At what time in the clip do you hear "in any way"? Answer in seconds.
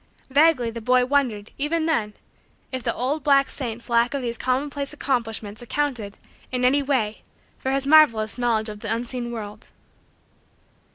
6.51-7.21